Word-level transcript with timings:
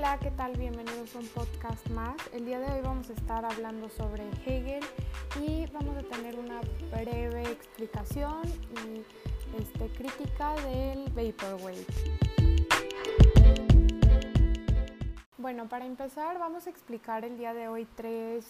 Hola, 0.00 0.18
¿qué 0.18 0.30
tal? 0.30 0.56
Bienvenidos 0.56 1.14
a 1.14 1.18
un 1.18 1.26
podcast 1.26 1.86
más. 1.88 2.16
El 2.32 2.46
día 2.46 2.58
de 2.58 2.72
hoy 2.72 2.80
vamos 2.80 3.10
a 3.10 3.12
estar 3.12 3.44
hablando 3.44 3.90
sobre 3.90 4.22
Hegel 4.46 4.82
y 5.44 5.66
vamos 5.66 5.94
a 5.94 6.02
tener 6.02 6.38
una 6.38 6.58
breve 6.90 7.42
explicación 7.42 8.40
y 8.82 9.04
este, 9.60 9.88
crítica 9.88 10.54
del 10.62 11.04
Vaporwave. 11.10 11.84
Bueno, 15.36 15.68
para 15.68 15.84
empezar 15.84 16.38
vamos 16.38 16.66
a 16.66 16.70
explicar 16.70 17.26
el 17.26 17.36
día 17.36 17.52
de 17.52 17.68
hoy 17.68 17.86
tres 17.94 18.46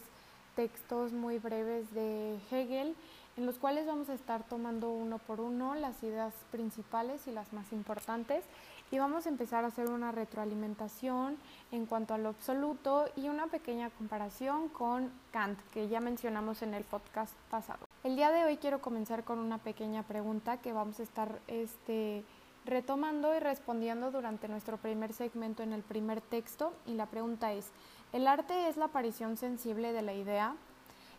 textos 0.54 1.12
muy 1.12 1.40
breves 1.40 1.92
de 1.92 2.38
Hegel 2.52 2.94
en 3.36 3.46
los 3.46 3.58
cuales 3.58 3.86
vamos 3.86 4.08
a 4.08 4.14
estar 4.14 4.44
tomando 4.44 4.90
uno 4.90 5.18
por 5.18 5.40
uno 5.40 5.74
las 5.74 6.00
ideas 6.04 6.32
principales 6.52 7.26
y 7.26 7.32
las 7.32 7.52
más 7.52 7.72
importantes 7.72 8.44
y 8.90 8.98
vamos 8.98 9.26
a 9.26 9.28
empezar 9.28 9.64
a 9.64 9.68
hacer 9.68 9.88
una 9.88 10.10
retroalimentación 10.12 11.36
en 11.70 11.86
cuanto 11.86 12.14
a 12.14 12.18
lo 12.18 12.30
absoluto 12.30 13.06
y 13.16 13.28
una 13.28 13.46
pequeña 13.46 13.90
comparación 13.90 14.68
con 14.68 15.12
Kant, 15.32 15.58
que 15.72 15.88
ya 15.88 16.00
mencionamos 16.00 16.62
en 16.62 16.74
el 16.74 16.84
podcast 16.84 17.32
pasado. 17.50 17.86
El 18.02 18.16
día 18.16 18.30
de 18.30 18.44
hoy 18.44 18.56
quiero 18.56 18.80
comenzar 18.80 19.24
con 19.24 19.38
una 19.38 19.58
pequeña 19.58 20.02
pregunta 20.02 20.56
que 20.56 20.72
vamos 20.72 20.98
a 20.98 21.04
estar 21.04 21.38
este, 21.46 22.24
retomando 22.64 23.34
y 23.34 23.38
respondiendo 23.38 24.10
durante 24.10 24.48
nuestro 24.48 24.76
primer 24.76 25.12
segmento 25.12 25.62
en 25.62 25.72
el 25.72 25.82
primer 25.82 26.20
texto 26.20 26.72
y 26.86 26.94
la 26.94 27.06
pregunta 27.06 27.52
es, 27.52 27.68
¿el 28.12 28.26
arte 28.26 28.68
es 28.68 28.76
la 28.76 28.86
aparición 28.86 29.36
sensible 29.36 29.92
de 29.92 30.02
la 30.02 30.14
idea? 30.14 30.56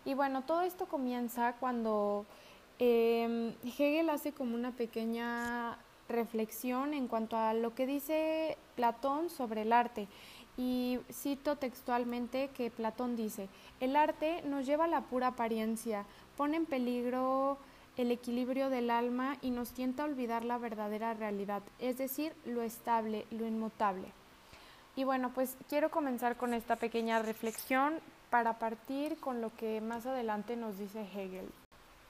Y 0.03 0.13
bueno, 0.13 0.41
todo 0.41 0.61
esto 0.61 0.87
comienza 0.87 1.53
cuando 1.53 2.25
eh, 2.79 3.55
Hegel 3.63 4.09
hace 4.09 4.33
como 4.33 4.55
una 4.55 4.71
pequeña 4.71 5.77
reflexión 6.11 6.93
en 6.93 7.07
cuanto 7.07 7.37
a 7.37 7.53
lo 7.53 7.73
que 7.73 7.85
dice 7.85 8.57
Platón 8.75 9.29
sobre 9.29 9.63
el 9.63 9.73
arte. 9.73 10.07
Y 10.57 10.99
cito 11.11 11.55
textualmente 11.55 12.49
que 12.49 12.69
Platón 12.69 13.15
dice, 13.15 13.47
el 13.79 13.95
arte 13.95 14.41
nos 14.43 14.65
lleva 14.65 14.85
a 14.85 14.89
la 14.89 15.01
pura 15.01 15.27
apariencia, 15.27 16.05
pone 16.37 16.57
en 16.57 16.65
peligro 16.65 17.57
el 17.97 18.11
equilibrio 18.11 18.69
del 18.69 18.89
alma 18.89 19.37
y 19.41 19.51
nos 19.51 19.71
tienta 19.71 20.03
a 20.03 20.05
olvidar 20.05 20.43
la 20.43 20.57
verdadera 20.57 21.13
realidad, 21.13 21.61
es 21.79 21.97
decir, 21.97 22.33
lo 22.45 22.61
estable, 22.61 23.25
lo 23.31 23.45
inmutable. 23.45 24.07
Y 24.95 25.03
bueno, 25.03 25.31
pues 25.33 25.55
quiero 25.69 25.89
comenzar 25.89 26.35
con 26.35 26.53
esta 26.53 26.75
pequeña 26.75 27.21
reflexión 27.21 27.99
para 28.29 28.59
partir 28.59 29.17
con 29.19 29.41
lo 29.41 29.55
que 29.55 29.81
más 29.81 30.05
adelante 30.05 30.55
nos 30.55 30.77
dice 30.77 31.01
Hegel. 31.01 31.49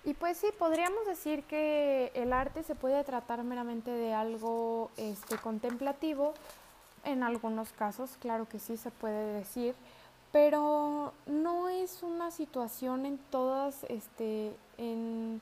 Y 0.04 0.16
pues 0.16 0.38
sí, 0.38 0.48
podríamos 0.58 1.06
decir 1.06 1.44
que 1.44 2.12
el 2.16 2.34
arte 2.34 2.64
se 2.64 2.74
puede 2.74 3.04
tratar 3.04 3.44
meramente 3.44 3.92
de 3.92 4.14
algo 4.14 4.90
este, 4.98 5.38
contemplativo, 5.38 6.34
en 7.04 7.24
algunos 7.24 7.72
casos, 7.72 8.12
claro 8.20 8.48
que 8.48 8.60
sí 8.60 8.78
se 8.78 8.92
puede 8.92 9.34
decir, 9.34 9.76
pero 10.32 11.14
no 11.26 11.70
es 11.70 12.04
una 12.04 12.32
situación 12.32 13.06
en 13.06 13.18
todas, 13.18 13.84
este, 13.90 14.52
en 14.78 15.42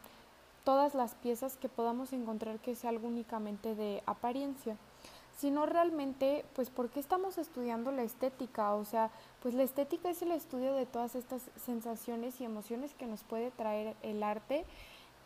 todas 0.63 0.93
las 0.93 1.15
piezas 1.15 1.57
que 1.57 1.69
podamos 1.69 2.11
encontrar 2.13 2.59
que 2.59 2.75
sea 2.75 2.89
algo 2.89 3.07
únicamente 3.07 3.75
de 3.75 4.03
apariencia 4.05 4.75
sino 5.39 5.65
realmente, 5.65 6.43
pues, 6.53 6.69
¿por 6.69 6.89
qué 6.89 6.99
estamos 6.99 7.37
estudiando 7.37 7.93
la 7.93 8.03
estética? 8.03 8.73
O 8.73 8.83
sea, 8.83 9.09
pues 9.41 9.53
la 9.53 9.63
estética 9.63 10.09
es 10.09 10.21
el 10.21 10.33
estudio 10.33 10.73
de 10.73 10.85
todas 10.85 11.15
estas 11.15 11.43
sensaciones 11.55 12.41
y 12.41 12.43
emociones 12.43 12.93
que 12.93 13.05
nos 13.05 13.23
puede 13.23 13.49
traer 13.51 13.95
el 14.03 14.21
arte. 14.21 14.65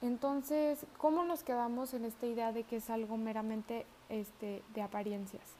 Entonces, 0.03 0.85
¿cómo 0.99 1.23
nos 1.23 1.43
quedamos 1.43 1.95
en 1.95 2.05
esta 2.05 2.27
idea 2.27 2.51
de 2.51 2.63
que 2.63 2.75
es 2.75 2.91
algo 2.91 3.17
meramente 3.17 3.87
este, 4.09 4.61
de 4.75 4.83
apariencias? 4.83 5.55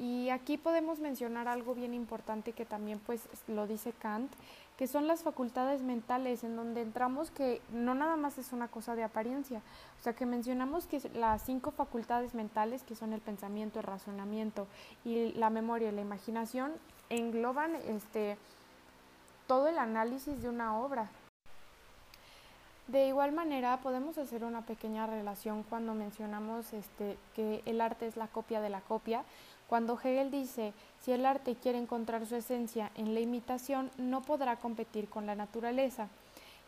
Y 0.00 0.30
aquí 0.30 0.58
podemos 0.58 0.98
mencionar 0.98 1.46
algo 1.46 1.74
bien 1.74 1.94
importante 1.94 2.52
que 2.52 2.66
también 2.66 2.98
pues 2.98 3.28
lo 3.46 3.68
dice 3.68 3.92
Kant, 3.92 4.32
que 4.76 4.86
son 4.86 5.06
las 5.06 5.22
facultades 5.22 5.82
mentales, 5.82 6.44
en 6.44 6.54
donde 6.54 6.82
entramos 6.82 7.30
que 7.30 7.62
no 7.72 7.94
nada 7.94 8.16
más 8.16 8.36
es 8.38 8.52
una 8.52 8.68
cosa 8.68 8.94
de 8.94 9.04
apariencia, 9.04 9.62
o 9.98 10.02
sea 10.02 10.12
que 10.12 10.26
mencionamos 10.26 10.86
que 10.86 11.00
las 11.14 11.42
cinco 11.42 11.70
facultades 11.70 12.34
mentales, 12.34 12.82
que 12.82 12.94
son 12.94 13.12
el 13.12 13.20
pensamiento, 13.20 13.80
el 13.80 13.86
razonamiento 13.86 14.66
y 15.04 15.32
la 15.32 15.50
memoria 15.50 15.88
y 15.88 15.92
la 15.92 16.02
imaginación, 16.02 16.72
engloban 17.08 17.74
este, 17.76 18.36
todo 19.46 19.68
el 19.68 19.78
análisis 19.78 20.42
de 20.42 20.48
una 20.48 20.78
obra. 20.78 21.08
De 22.88 23.08
igual 23.08 23.32
manera, 23.32 23.78
podemos 23.78 24.16
hacer 24.16 24.44
una 24.44 24.62
pequeña 24.62 25.06
relación 25.06 25.64
cuando 25.64 25.94
mencionamos 25.94 26.72
este, 26.72 27.18
que 27.34 27.62
el 27.66 27.80
arte 27.80 28.06
es 28.06 28.16
la 28.16 28.28
copia 28.28 28.60
de 28.60 28.70
la 28.70 28.80
copia, 28.80 29.24
cuando 29.68 29.98
Hegel 29.98 30.30
dice, 30.30 30.72
si 31.02 31.12
el 31.12 31.26
arte 31.26 31.56
quiere 31.56 31.78
encontrar 31.78 32.26
su 32.26 32.36
esencia 32.36 32.90
en 32.94 33.14
la 33.14 33.20
imitación, 33.20 33.90
no 33.98 34.22
podrá 34.22 34.56
competir 34.56 35.08
con 35.08 35.26
la 35.26 35.34
naturaleza. 35.34 36.08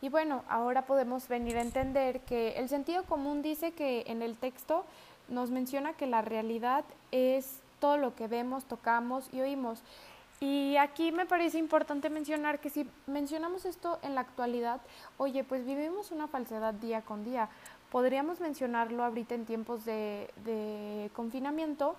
Y 0.01 0.09
bueno, 0.09 0.43
ahora 0.47 0.85
podemos 0.85 1.27
venir 1.27 1.57
a 1.57 1.61
entender 1.61 2.21
que 2.21 2.53
el 2.57 2.69
sentido 2.69 3.03
común 3.03 3.41
dice 3.41 3.71
que 3.71 4.03
en 4.07 4.21
el 4.21 4.37
texto 4.37 4.85
nos 5.27 5.51
menciona 5.51 5.93
que 5.93 6.07
la 6.07 6.21
realidad 6.21 6.85
es 7.11 7.59
todo 7.79 7.97
lo 7.97 8.15
que 8.15 8.27
vemos, 8.27 8.65
tocamos 8.65 9.29
y 9.33 9.41
oímos. 9.41 9.81
Y 10.41 10.77
aquí 10.77 11.11
me 11.11 11.25
parece 11.25 11.57
importante 11.57 12.09
mencionar 12.09 12.59
que 12.59 12.69
si 12.69 12.87
mencionamos 13.07 13.65
esto 13.65 13.99
en 14.01 14.15
la 14.15 14.21
actualidad, 14.21 14.79
oye, 15.17 15.43
pues 15.43 15.65
vivimos 15.65 16.11
una 16.11 16.27
falsedad 16.27 16.73
día 16.73 17.01
con 17.01 17.25
día. 17.25 17.49
Podríamos 17.91 18.39
mencionarlo 18.39 19.03
ahorita 19.03 19.35
en 19.35 19.45
tiempos 19.45 19.83
de, 19.83 20.29
de 20.45 21.09
confinamiento, 21.13 21.95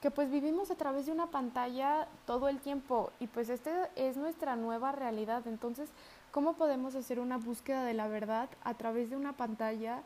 que 0.00 0.10
pues 0.10 0.30
vivimos 0.30 0.70
a 0.70 0.76
través 0.76 1.06
de 1.06 1.12
una 1.12 1.26
pantalla 1.26 2.08
todo 2.26 2.48
el 2.48 2.58
tiempo 2.58 3.10
y 3.20 3.26
pues 3.26 3.50
esta 3.50 3.90
es 3.96 4.16
nuestra 4.16 4.56
nueva 4.56 4.92
realidad. 4.92 5.46
Entonces, 5.46 5.90
¿cómo 6.30 6.54
podemos 6.54 6.94
hacer 6.94 7.20
una 7.20 7.36
búsqueda 7.36 7.84
de 7.84 7.94
la 7.94 8.08
verdad 8.08 8.48
a 8.64 8.74
través 8.74 9.10
de 9.10 9.16
una 9.16 9.34
pantalla 9.34 10.02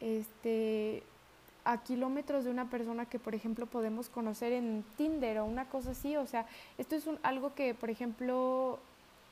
este, 0.00 1.02
a 1.64 1.82
kilómetros 1.82 2.44
de 2.44 2.50
una 2.50 2.70
persona 2.70 3.04
que, 3.06 3.18
por 3.18 3.34
ejemplo, 3.34 3.66
podemos 3.66 4.08
conocer 4.08 4.52
en 4.52 4.82
Tinder 4.96 5.38
o 5.40 5.44
una 5.44 5.66
cosa 5.68 5.90
así? 5.90 6.16
O 6.16 6.26
sea, 6.26 6.46
esto 6.78 6.96
es 6.96 7.06
un, 7.06 7.18
algo 7.22 7.54
que, 7.54 7.74
por 7.74 7.90
ejemplo, 7.90 8.78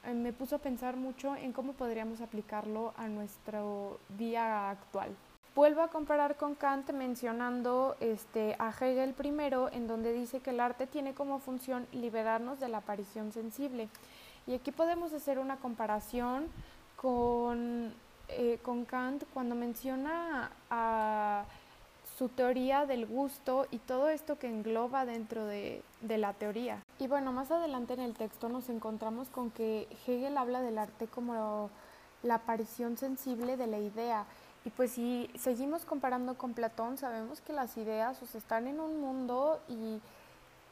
eh, 0.04 0.12
me 0.12 0.34
puso 0.34 0.56
a 0.56 0.58
pensar 0.58 0.96
mucho 0.96 1.36
en 1.36 1.52
cómo 1.52 1.72
podríamos 1.72 2.20
aplicarlo 2.20 2.92
a 2.98 3.08
nuestro 3.08 3.98
día 4.18 4.68
actual. 4.68 5.16
Vuelvo 5.54 5.82
a 5.82 5.88
comparar 5.88 6.36
con 6.36 6.54
Kant 6.54 6.90
mencionando 6.92 7.94
este, 8.00 8.56
a 8.58 8.70
Hegel 8.70 9.12
primero, 9.12 9.70
en 9.70 9.86
donde 9.86 10.14
dice 10.14 10.40
que 10.40 10.48
el 10.48 10.60
arte 10.60 10.86
tiene 10.86 11.12
como 11.12 11.40
función 11.40 11.86
liberarnos 11.92 12.58
de 12.58 12.70
la 12.70 12.78
aparición 12.78 13.32
sensible. 13.32 13.88
Y 14.46 14.54
aquí 14.54 14.72
podemos 14.72 15.12
hacer 15.12 15.38
una 15.38 15.58
comparación 15.58 16.46
con, 16.96 17.92
eh, 18.28 18.60
con 18.62 18.86
Kant 18.86 19.24
cuando 19.34 19.54
menciona 19.54 20.50
su 22.16 22.30
teoría 22.30 22.86
del 22.86 23.04
gusto 23.04 23.66
y 23.70 23.76
todo 23.78 24.08
esto 24.08 24.38
que 24.38 24.48
engloba 24.48 25.04
dentro 25.04 25.44
de, 25.44 25.82
de, 26.00 26.16
la 26.16 26.32
teoría. 26.32 26.78
Y 26.98 27.08
bueno, 27.08 27.30
más 27.30 27.50
adelante 27.50 27.92
en 27.92 28.00
el 28.00 28.14
texto 28.14 28.48
nos 28.48 28.70
encontramos 28.70 29.28
con 29.28 29.50
que 29.50 29.86
Hegel 30.06 30.38
habla 30.38 30.62
del 30.62 30.78
arte 30.78 31.08
como 31.08 31.68
la 32.22 32.36
aparición 32.36 32.96
sensible 32.96 33.56
de 33.56 33.66
la 33.66 33.78
idea 33.78 34.24
y 34.64 34.70
pues 34.70 34.92
si 34.92 35.28
seguimos 35.36 35.84
comparando 35.84 36.34
con 36.34 36.54
Platón, 36.54 36.96
sabemos 36.96 37.40
que 37.40 37.52
las 37.52 37.76
ideas 37.76 38.22
están 38.34 38.68
en 38.68 38.80
un 38.80 39.00
mundo 39.00 39.60
y, 39.68 40.00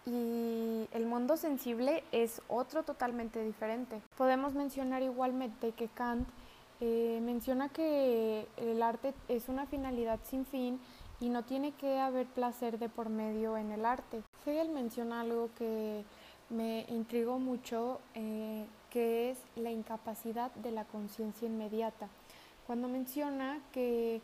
el 0.06 1.06
mundo 1.06 1.36
sensible 1.36 2.02
es 2.10 2.42
otro 2.48 2.82
totalmente 2.82 3.44
diferente. 3.44 4.00
Podemos 4.16 4.54
mencionar 4.54 5.02
igualmente 5.02 5.70
que 5.72 5.86
Kant 5.88 6.26
eh, 6.80 7.20
menciona 7.22 7.68
que 7.68 8.48
el 8.56 8.82
arte 8.82 9.14
es 9.28 9.48
una 9.48 9.66
finalidad 9.66 10.18
sin 10.24 10.46
fin 10.46 10.80
y 11.20 11.28
no 11.28 11.44
tiene 11.44 11.72
que 11.72 12.00
haber 12.00 12.26
placer 12.26 12.78
de 12.78 12.88
por 12.88 13.09
medio 13.09 13.56
en 13.56 13.70
el 13.70 13.84
arte. 13.84 14.22
Hegel 14.44 14.70
menciona 14.70 15.20
algo 15.20 15.50
que 15.56 16.03
me 16.48 16.86
intrigó 16.88 17.38
mucho, 17.38 18.00
eh, 18.15 18.66
que 18.88 19.30
es 19.30 19.38
la 19.54 19.70
incapacidad 19.70 20.50
de 20.54 20.72
la 20.72 20.86
conciencia 20.86 21.47
inmediata 21.47 22.09
cuando 22.70 22.86
menciona 22.86 23.58
que 23.72 24.20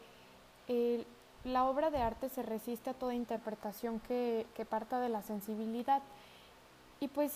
la 1.42 1.64
obra 1.64 1.90
de 1.90 1.98
arte 1.98 2.28
se 2.28 2.44
resiste 2.44 2.90
a 2.90 2.94
toda 2.94 3.12
interpretación 3.12 3.98
que, 3.98 4.46
que 4.54 4.64
parta 4.64 5.00
de 5.00 5.08
la 5.08 5.20
sensibilidad. 5.22 6.00
Y 7.00 7.08
pues, 7.08 7.32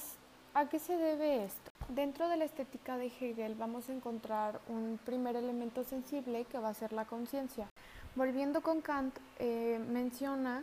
¿a 0.54 0.68
qué 0.68 0.78
se 0.78 0.96
debe 0.96 1.42
esto? 1.42 1.72
Dentro 1.88 2.28
de 2.28 2.36
la 2.36 2.44
estética 2.44 2.96
de 2.96 3.06
Hegel 3.06 3.56
vamos 3.56 3.88
a 3.88 3.92
encontrar 3.92 4.60
un 4.68 5.00
primer 5.04 5.34
elemento 5.34 5.82
sensible 5.82 6.44
que 6.44 6.60
va 6.60 6.68
a 6.68 6.74
ser 6.74 6.92
la 6.92 7.06
conciencia. 7.06 7.66
Volviendo 8.14 8.60
con 8.60 8.80
Kant, 8.80 9.18
eh, 9.40 9.84
menciona 9.90 10.62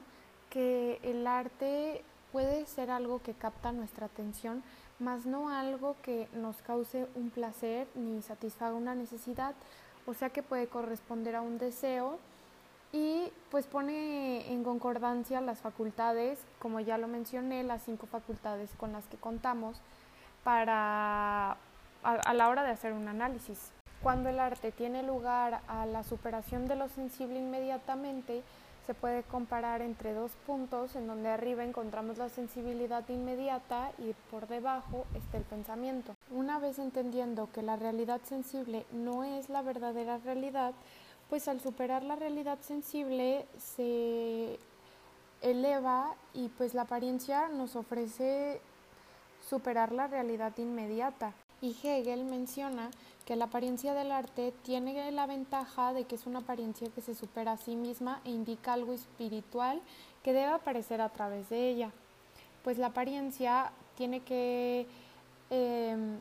que 0.49 1.01
el 1.03 1.27
arte 1.27 2.05
puede 2.31 2.65
ser 2.67 2.89
algo 2.89 3.21
que 3.21 3.33
capta 3.33 3.73
nuestra 3.73 4.05
atención, 4.05 4.63
mas 4.97 5.25
no 5.25 5.49
algo 5.49 5.97
que 6.01 6.29
nos 6.31 6.61
cause 6.61 7.05
un 7.15 7.31
placer 7.31 7.85
ni 7.95 8.21
satisfaga 8.21 8.75
una 8.75 8.95
necesidad, 8.95 9.53
o 10.07 10.13
sea 10.13 10.29
que 10.29 10.41
puede 10.41 10.67
corresponder 10.67 11.35
a 11.35 11.41
un 11.41 11.59
deseo 11.59 12.17
y 12.93 13.31
pues 13.51 13.67
pone 13.67 14.51
en 14.51 14.63
concordancia 14.63 15.41
las 15.41 15.59
facultades, 15.59 16.39
como 16.59 16.79
ya 16.79 16.97
lo 16.97 17.07
mencioné, 17.07 17.63
las 17.63 17.83
cinco 17.83 18.07
facultades 18.07 18.71
con 18.77 18.93
las 18.93 19.05
que 19.05 19.17
contamos 19.17 19.81
para 20.43 21.57
a, 22.03 22.33
la 22.33 22.49
hora 22.49 22.63
de 22.63 22.71
hacer 22.71 22.93
un 22.93 23.07
análisis. 23.09 23.71
Cuando 24.01 24.29
el 24.29 24.39
arte 24.39 24.71
tiene 24.71 25.03
lugar 25.03 25.61
a 25.67 25.85
la 25.85 26.03
superación 26.03 26.67
de 26.67 26.75
lo 26.75 26.87
sensible 26.87 27.37
inmediatamente, 27.37 28.43
se 28.87 28.93
puede 28.93 29.23
comparar 29.23 29.81
entre 29.81 30.13
dos 30.13 30.31
puntos 30.47 30.95
en 30.95 31.07
donde 31.07 31.27
arriba 31.27 31.65
encontramos 31.65 32.17
la 32.17 32.29
sensibilidad 32.29 33.07
inmediata 33.09 33.91
y 33.97 34.13
por 34.31 34.47
debajo 34.47 35.05
está 35.13 35.37
el 35.37 35.43
pensamiento. 35.43 36.15
Una 36.31 36.57
vez 36.57 36.79
entendiendo 36.79 37.49
que 37.51 37.61
la 37.61 37.75
realidad 37.75 38.21
sensible 38.23 38.85
no 38.93 39.25
es 39.25 39.49
la 39.49 39.61
verdadera 39.61 40.19
realidad, 40.19 40.73
pues 41.29 41.49
al 41.49 41.59
superar 41.59 42.03
la 42.03 42.15
realidad 42.15 42.59
sensible 42.61 43.45
se 43.57 44.57
eleva 45.41 46.15
y 46.33 46.47
pues 46.47 46.73
la 46.73 46.83
apariencia 46.83 47.49
nos 47.49 47.75
ofrece 47.75 48.61
superar 49.49 49.91
la 49.91 50.07
realidad 50.07 50.57
inmediata. 50.57 51.33
Y 51.61 51.75
Hegel 51.83 52.23
menciona 52.25 52.89
que 53.25 53.35
la 53.35 53.45
apariencia 53.45 53.93
del 53.93 54.11
arte 54.11 54.53
tiene 54.63 55.11
la 55.11 55.25
ventaja 55.25 55.93
de 55.93 56.05
que 56.05 56.15
es 56.15 56.25
una 56.25 56.39
apariencia 56.39 56.89
que 56.89 57.01
se 57.01 57.15
supera 57.15 57.53
a 57.53 57.57
sí 57.57 57.75
misma 57.75 58.21
e 58.23 58.29
indica 58.29 58.73
algo 58.73 58.93
espiritual 58.93 59.81
que 60.23 60.33
debe 60.33 60.47
aparecer 60.47 61.01
a 61.01 61.09
través 61.09 61.49
de 61.49 61.69
ella. 61.69 61.91
Pues 62.63 62.77
la 62.77 62.87
apariencia 62.87 63.71
tiene 63.97 64.21
que 64.21 64.85
em, 65.49 66.19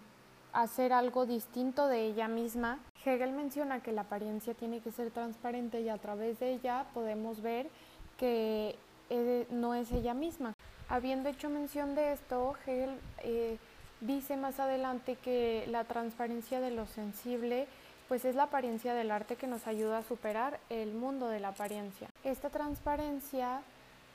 hacer 0.53 0.93
algo 0.93 1.27
distinto 1.27 1.87
de 1.87 2.07
ella 2.07 2.29
misma. 2.29 2.81
Hegel 3.05 3.33
menciona 3.33 3.83
que 3.83 3.93
la 3.93 4.03
apariencia 4.03 4.55
tiene 4.55 4.81
que 4.81 4.91
ser 4.91 5.11
transparente 5.11 5.81
y 5.83 5.89
a 5.89 5.99
través 5.99 6.41
de 6.41 6.55
ella 6.55 6.87
podemos 6.95 7.41
ver 7.41 7.69
que 8.17 8.75
eh, 9.11 9.47
no 9.51 9.75
es 9.75 9.93
ella 9.93 10.15
misma. 10.15 10.55
Habiendo 10.89 11.29
hecho 11.29 11.51
mención 11.51 11.95
de 11.95 12.13
esto, 12.13 12.55
Hegel 12.67 12.99
eh, 13.19 13.59
dice 14.01 14.37
más 14.37 14.61
adelante 14.61 15.17
que 15.17 15.67
la 15.69 15.85
transparencia 15.85 16.61
de 16.61 16.71
lo 16.71 16.87
sensible 16.87 17.67
pues 18.09 18.25
es 18.25 18.37
la 18.37 18.45
apariencia 18.45 18.95
del 18.95 19.11
arte 19.11 19.37
que 19.37 19.47
nos 19.47 19.67
ayuda 19.67 19.99
a 19.99 20.03
superar 20.05 20.61
el 20.71 20.93
mundo 20.93 21.29
de 21.29 21.41
la 21.41 21.49
apariencia. 21.49 22.09
Esta 22.23 22.51
transparencia 22.51 23.63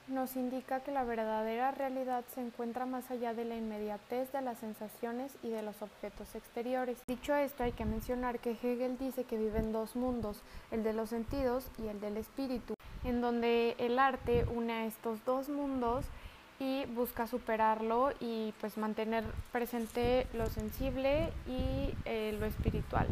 nos 0.07 0.35
indica 0.35 0.81
que 0.81 0.91
la 0.91 1.03
verdadera 1.03 1.71
realidad 1.71 2.23
se 2.33 2.41
encuentra 2.41 2.85
más 2.85 3.09
allá 3.11 3.33
de 3.33 3.45
la 3.45 3.55
inmediatez 3.55 4.31
de 4.31 4.41
las 4.41 4.59
sensaciones 4.59 5.31
y 5.43 5.49
de 5.49 5.61
los 5.61 5.81
objetos 5.81 6.35
exteriores. 6.35 6.97
Dicho 7.07 7.35
esto, 7.35 7.63
hay 7.63 7.71
que 7.71 7.85
mencionar 7.85 8.39
que 8.39 8.51
Hegel 8.51 8.97
dice 8.97 9.23
que 9.23 9.37
viven 9.37 9.71
dos 9.71 9.95
mundos, 9.95 10.41
el 10.71 10.83
de 10.83 10.93
los 10.93 11.09
sentidos 11.09 11.69
y 11.81 11.87
el 11.87 11.99
del 11.99 12.17
espíritu, 12.17 12.75
en 13.03 13.21
donde 13.21 13.75
el 13.77 13.99
arte 13.99 14.45
une 14.45 14.73
a 14.73 14.85
estos 14.85 15.23
dos 15.25 15.49
mundos 15.49 16.05
y 16.61 16.85
busca 16.85 17.25
superarlo 17.25 18.11
y 18.19 18.53
pues 18.61 18.77
mantener 18.77 19.23
presente 19.51 20.27
lo 20.33 20.45
sensible 20.45 21.33
y 21.47 21.91
eh, 22.05 22.37
lo 22.39 22.45
espiritual. 22.45 23.07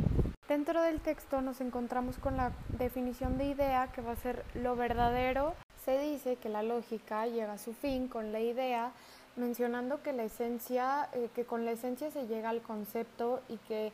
Dentro 0.48 0.84
del 0.84 1.02
texto 1.02 1.42
nos 1.42 1.60
encontramos 1.60 2.20
con 2.20 2.38
la 2.38 2.52
definición 2.78 3.40
de 3.40 3.46
idea 3.46 3.92
que 3.92 4.02
va 4.02 4.12
a 4.12 4.16
ser 4.16 4.46
lo 4.54 4.76
verdadero. 4.76 5.56
Se 5.84 6.00
dice 6.00 6.36
que 6.36 6.48
la 6.48 6.62
lógica 6.62 7.26
llega 7.26 7.54
a 7.54 7.58
su 7.58 7.74
fin 7.74 8.08
con 8.08 8.32
la 8.32 8.40
idea, 8.40 8.92
mencionando 9.36 10.04
que 10.04 10.14
la 10.14 10.24
esencia, 10.24 11.10
eh, 11.14 11.30
que 11.34 11.44
con 11.44 11.66
la 11.66 11.72
esencia 11.72 12.12
se 12.12 12.28
llega 12.28 12.50
al 12.50 12.62
concepto 12.62 13.42
y 13.50 13.58
que 13.68 13.92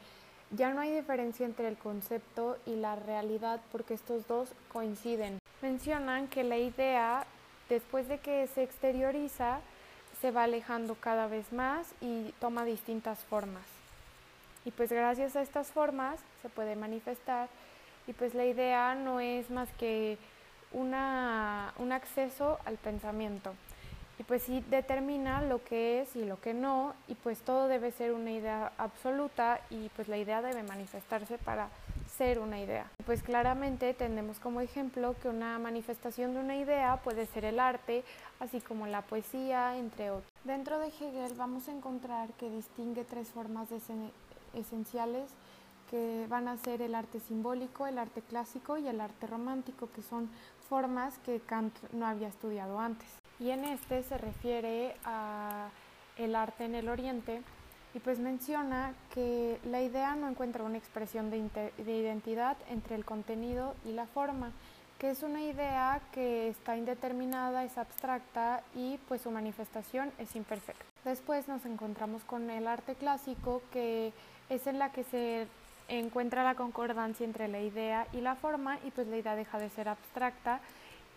ya 0.51 0.73
no 0.73 0.81
hay 0.81 0.93
diferencia 0.93 1.45
entre 1.45 1.69
el 1.69 1.77
concepto 1.77 2.57
y 2.65 2.75
la 2.75 2.97
realidad 2.97 3.61
porque 3.71 3.93
estos 3.93 4.27
dos 4.27 4.53
coinciden. 4.71 5.39
Mencionan 5.61 6.27
que 6.27 6.43
la 6.43 6.57
idea 6.57 7.25
Después 7.69 8.07
de 8.07 8.19
que 8.19 8.47
se 8.47 8.63
exterioriza, 8.63 9.59
se 10.21 10.31
va 10.31 10.44
alejando 10.44 10.95
cada 10.95 11.27
vez 11.27 11.51
más 11.51 11.88
y 12.01 12.31
toma 12.39 12.65
distintas 12.65 13.19
formas. 13.19 13.63
Y 14.65 14.71
pues 14.71 14.91
gracias 14.91 15.35
a 15.35 15.41
estas 15.41 15.67
formas 15.67 16.19
se 16.41 16.50
puede 16.50 16.75
manifestar 16.75 17.50
y 18.07 18.13
pues 18.13 18.33
la 18.33 18.45
idea 18.45 18.95
no 18.95 19.19
es 19.19 19.50
más 19.50 19.69
que 19.77 20.17
una, 20.71 21.73
un 21.77 21.91
acceso 21.91 22.59
al 22.65 22.77
pensamiento. 22.77 23.53
Y 24.17 24.23
pues 24.23 24.44
sí 24.44 24.63
determina 24.69 25.41
lo 25.41 25.63
que 25.63 26.01
es 26.01 26.15
y 26.15 26.23
lo 26.23 26.39
que 26.39 26.53
no 26.53 26.94
y 27.07 27.15
pues 27.15 27.39
todo 27.41 27.67
debe 27.67 27.91
ser 27.91 28.13
una 28.13 28.31
idea 28.31 28.71
absoluta 28.77 29.59
y 29.69 29.89
pues 29.89 30.07
la 30.07 30.17
idea 30.17 30.41
debe 30.41 30.63
manifestarse 30.63 31.38
para 31.38 31.69
ser 32.17 32.39
una 32.39 32.59
idea. 32.59 32.89
Pues 33.06 33.23
claramente 33.23 33.94
tenemos 33.94 34.39
como 34.39 34.62
ejemplo 34.62 35.15
que 35.21 35.29
una 35.29 35.59
manifestación 35.59 36.33
de 36.33 36.39
una 36.39 36.56
idea 36.56 36.97
puede 37.03 37.25
ser 37.25 37.45
el 37.45 37.59
arte, 37.59 38.03
así 38.39 38.62
como 38.62 38.88
la 38.88 39.01
poesía, 39.01 39.77
entre 39.77 40.12
otros. 40.12 40.31
Dentro 40.44 40.79
de 40.79 40.88
Hegel 40.88 41.33
vamos 41.35 41.67
a 41.67 41.71
encontrar 41.71 42.29
que 42.33 42.50
distingue 42.50 43.03
tres 43.03 43.29
formas 43.29 43.67
esenciales 44.53 45.29
que 45.89 46.25
van 46.29 46.47
a 46.47 46.57
ser 46.57 46.81
el 46.81 46.95
arte 46.95 47.19
simbólico, 47.19 47.85
el 47.85 48.00
arte 48.00 48.21
clásico 48.21 48.77
y 48.77 48.88
el 48.88 49.00
arte 49.00 49.27
romántico, 49.27 49.89
que 49.94 50.01
son 50.01 50.29
formas 50.67 51.17
que 51.19 51.39
Kant 51.39 51.75
no 51.94 52.07
había 52.07 52.27
estudiado 52.27 52.79
antes. 52.79 53.07
Y 53.39 53.51
en 53.51 53.65
este 53.65 54.01
se 54.03 54.17
refiere 54.17 54.95
a 55.06 55.69
el 56.17 56.35
arte 56.35 56.65
en 56.65 56.75
el 56.75 56.89
Oriente, 56.89 57.44
y 57.95 58.00
pues 58.00 58.19
menciona 58.19 58.94
que 59.13 59.57
la 59.63 59.81
idea 59.81 60.15
no 60.15 60.27
encuentra 60.27 60.65
una 60.65 60.77
expresión 60.77 61.31
de, 61.31 61.71
identidad 61.77 62.57
entre 62.69 62.95
el 62.95 63.06
contenido 63.06 63.74
y 63.86 63.94
la 63.94 64.06
forma, 64.06 64.51
que 65.00 65.12
es 65.12 65.24
una 65.24 65.42
idea 65.42 66.01
que 66.12 66.50
está 66.50 66.75
indeterminada, 66.75 67.63
es 67.63 67.77
abstracta 67.77 68.62
y 68.75 69.00
pues 69.07 69.21
su 69.21 69.31
manifestación 69.31 70.12
es 70.19 70.36
imperfecta. 70.36 70.83
Después 71.06 71.47
nos 71.47 71.65
encontramos 71.65 72.21
con 72.25 72.50
el 72.50 72.68
arte 72.68 72.95
clásico, 72.95 73.62
que 73.71 74.12
es 74.50 74.68
en 74.68 74.77
la 74.77 74.91
que 74.91 75.06
se 75.06 75.48
encuentra 75.88 76.44
la 76.44 76.56
concordancia 76.56 77.25
entre 77.25 77.48
la 77.48 77.62
idea 77.62 78.07
y 78.12 78.19
la 78.19 78.36
forma 78.36 78.77
y 78.83 78.91
pues 78.91 79.07
la 79.07 79.18
idea 79.18 79.36
deja 79.38 79.57
de 79.57 79.69
ser 79.69 79.88
abstracta 79.88 80.59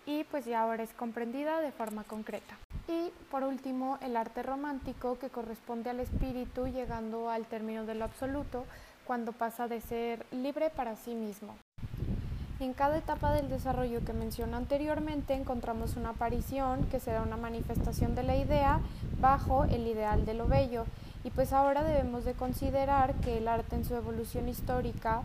y 0.07 0.23
pues 0.25 0.45
ya 0.45 0.61
ahora 0.61 0.85
es 0.85 0.93
comprendida 0.93 1.61
de 1.61 1.73
forma 1.73 2.05
concreta. 2.05 2.57
Y 2.89 3.13
por 3.31 3.45
último, 3.45 3.99
el 4.01 4.17
arte 4.17 4.43
romántico 4.43 5.19
que 5.19 5.29
corresponde 5.29 5.91
al 5.91 6.01
espíritu 6.01 6.67
llegando 6.67 7.29
al 7.29 7.45
término 7.45 7.85
de 7.85 7.95
lo 7.95 8.07
absoluto 8.07 8.65
cuando 9.07 9.33
pasa 9.33 9.69
de 9.69 9.83
ser 9.83 10.25
libre 10.33 10.71
para 10.71 10.97
sí 10.97 11.15
mismo. 11.15 11.55
En 12.61 12.73
cada 12.73 12.99
etapa 12.99 13.33
del 13.33 13.51
desarrollo 13.51 14.05
que 14.05 14.13
mencioné 14.13 14.57
anteriormente 14.57 15.35
encontramos 15.35 15.97
una 15.97 16.11
aparición 16.11 16.85
que 16.91 16.99
será 16.99 17.23
una 17.23 17.37
manifestación 17.37 18.15
de 18.15 18.25
la 18.25 18.37
idea 18.37 18.81
bajo 19.21 19.65
el 19.65 19.87
ideal 19.87 20.25
de 20.25 20.35
lo 20.35 20.49
bello 20.49 20.85
y 21.25 21.31
pues 21.31 21.53
ahora 21.53 21.85
debemos 21.85 22.25
de 22.25 22.33
considerar 22.33 23.15
que 23.17 23.39
el 23.39 23.49
arte 23.49 23.77
en 23.77 23.85
su 23.85 23.95
evolución 23.95 24.49
histórica 24.49 25.23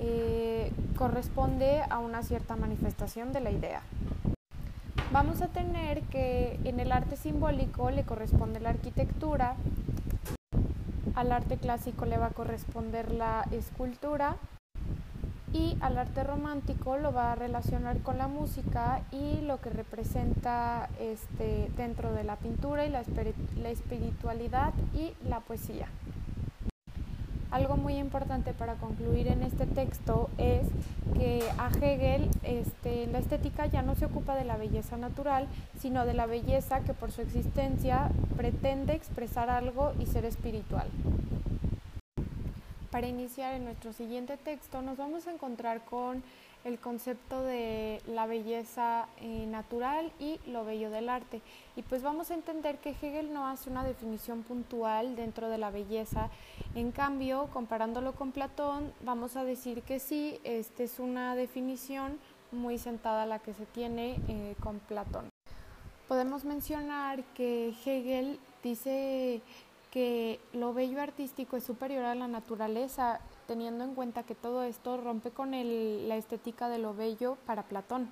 eh, 0.00 0.70
corresponde 0.98 1.82
a 1.88 1.98
una 1.98 2.22
cierta 2.22 2.56
manifestación 2.56 3.32
de 3.32 3.40
la 3.40 3.52
idea. 3.52 3.82
Vamos 5.12 5.40
a 5.40 5.46
tener 5.46 6.02
que 6.02 6.58
en 6.64 6.80
el 6.80 6.90
arte 6.90 7.16
simbólico 7.16 7.90
le 7.90 8.02
corresponde 8.02 8.58
la 8.58 8.70
arquitectura, 8.70 9.54
al 11.14 11.30
arte 11.30 11.58
clásico 11.58 12.06
le 12.06 12.18
va 12.18 12.26
a 12.26 12.30
corresponder 12.30 13.12
la 13.12 13.46
escultura 13.52 14.36
y 15.52 15.78
al 15.80 15.96
arte 15.96 16.24
romántico 16.24 16.98
lo 16.98 17.12
va 17.12 17.32
a 17.32 17.34
relacionar 17.36 18.00
con 18.00 18.18
la 18.18 18.26
música 18.26 19.02
y 19.12 19.40
lo 19.42 19.60
que 19.60 19.70
representa 19.70 20.90
este, 20.98 21.70
dentro 21.76 22.12
de 22.12 22.24
la 22.24 22.36
pintura 22.36 22.84
y 22.84 22.90
la 22.90 23.00
espiritualidad 23.70 24.74
y 24.92 25.14
la 25.26 25.38
poesía. 25.38 25.86
Algo 27.50 27.76
muy 27.76 27.96
importante 27.96 28.52
para 28.52 28.74
concluir 28.74 29.28
en 29.28 29.42
este 29.42 29.66
texto 29.66 30.28
es 30.36 30.66
que 31.14 31.42
a 31.58 31.68
Hegel 31.68 32.28
este, 32.42 33.06
la 33.06 33.18
estética 33.18 33.66
ya 33.66 33.82
no 33.82 33.94
se 33.94 34.04
ocupa 34.04 34.34
de 34.34 34.44
la 34.44 34.56
belleza 34.56 34.96
natural, 34.96 35.46
sino 35.80 36.04
de 36.04 36.14
la 36.14 36.26
belleza 36.26 36.80
que 36.80 36.92
por 36.92 37.12
su 37.12 37.22
existencia 37.22 38.10
pretende 38.36 38.94
expresar 38.94 39.48
algo 39.48 39.92
y 40.00 40.06
ser 40.06 40.24
espiritual. 40.24 40.88
Para 42.90 43.06
iniciar 43.06 43.54
en 43.54 43.64
nuestro 43.64 43.92
siguiente 43.92 44.36
texto 44.36 44.82
nos 44.82 44.96
vamos 44.96 45.26
a 45.26 45.32
encontrar 45.32 45.84
con 45.84 46.22
el 46.66 46.80
concepto 46.80 47.42
de 47.42 48.00
la 48.08 48.26
belleza 48.26 49.06
eh, 49.20 49.46
natural 49.46 50.10
y 50.18 50.40
lo 50.48 50.64
bello 50.64 50.90
del 50.90 51.08
arte. 51.08 51.40
Y 51.76 51.82
pues 51.82 52.02
vamos 52.02 52.30
a 52.30 52.34
entender 52.34 52.78
que 52.78 52.90
Hegel 52.90 53.32
no 53.32 53.46
hace 53.46 53.70
una 53.70 53.84
definición 53.84 54.42
puntual 54.42 55.14
dentro 55.14 55.48
de 55.48 55.58
la 55.58 55.70
belleza. 55.70 56.28
En 56.76 56.92
cambio, 56.92 57.48
comparándolo 57.54 58.12
con 58.12 58.32
Platón, 58.32 58.92
vamos 59.00 59.34
a 59.36 59.44
decir 59.44 59.80
que 59.80 59.98
sí, 59.98 60.38
esta 60.44 60.82
es 60.82 60.98
una 60.98 61.34
definición 61.34 62.18
muy 62.52 62.76
sentada 62.76 63.22
a 63.22 63.26
la 63.26 63.38
que 63.38 63.54
se 63.54 63.64
tiene 63.64 64.20
eh, 64.28 64.54
con 64.60 64.78
Platón. 64.80 65.30
Podemos 66.06 66.44
mencionar 66.44 67.24
que 67.32 67.74
Hegel 67.82 68.38
dice 68.62 69.40
que 69.90 70.38
lo 70.52 70.74
bello 70.74 71.00
artístico 71.00 71.56
es 71.56 71.64
superior 71.64 72.04
a 72.04 72.14
la 72.14 72.28
naturaleza 72.28 73.20
teniendo 73.46 73.82
en 73.82 73.94
cuenta 73.94 74.24
que 74.24 74.34
todo 74.34 74.62
esto 74.62 74.98
rompe 74.98 75.30
con 75.30 75.52
la 75.52 76.16
estética 76.16 76.68
de 76.68 76.76
lo 76.76 76.92
bello 76.92 77.38
para 77.46 77.62
Platón. 77.62 78.10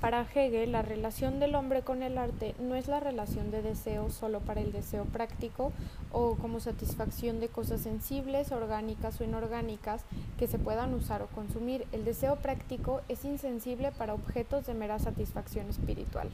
Para 0.00 0.22
Hegel, 0.22 0.70
la 0.70 0.82
relación 0.82 1.40
del 1.40 1.56
hombre 1.56 1.82
con 1.82 2.04
el 2.04 2.18
arte 2.18 2.54
no 2.60 2.76
es 2.76 2.86
la 2.86 3.00
relación 3.00 3.50
de 3.50 3.62
deseo 3.62 4.10
solo 4.10 4.38
para 4.38 4.60
el 4.60 4.70
deseo 4.70 5.04
práctico 5.06 5.72
o 6.12 6.36
como 6.36 6.60
satisfacción 6.60 7.40
de 7.40 7.48
cosas 7.48 7.80
sensibles, 7.80 8.52
orgánicas 8.52 9.20
o 9.20 9.24
inorgánicas 9.24 10.04
que 10.38 10.46
se 10.46 10.60
puedan 10.60 10.94
usar 10.94 11.22
o 11.22 11.26
consumir. 11.26 11.84
El 11.90 12.04
deseo 12.04 12.36
práctico 12.36 13.00
es 13.08 13.24
insensible 13.24 13.90
para 13.90 14.14
objetos 14.14 14.66
de 14.66 14.74
mera 14.74 15.00
satisfacción 15.00 15.68
espiritual. 15.68 16.30